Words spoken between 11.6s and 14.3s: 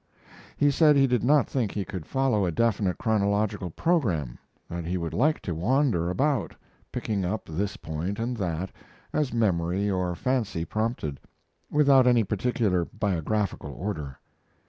without any particular biographical order.